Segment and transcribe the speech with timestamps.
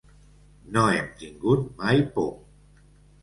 [0.77, 2.31] No hem tingut mai por.